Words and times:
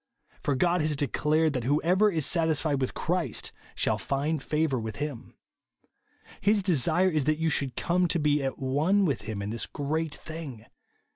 For 0.41 0.55
God 0.55 0.81
has 0.81 0.95
declared, 0.95 1.53
that 1.53 1.63
whoever 1.63 2.09
is 2.11 2.25
satisfied 2.25 2.79
witli 2.79 2.95
Christ 2.95 3.51
shall 3.75 3.99
find 3.99 4.39
favDur 4.41 4.81
with 4.81 4.95
him. 4.95 5.35
His 6.41 6.63
desire 6.63 7.09
is 7.11 7.25
that 7.25 7.37
you 7.37 7.51
should 7.51 7.75
come 7.75 8.07
to 8.07 8.17
be 8.17 8.41
at 8.41 8.57
one 8.57 9.05
with 9.05 9.21
him 9.29 9.43
in 9.43 9.51
this 9.51 9.67
great 9.67 10.15
thing. 10.15 10.65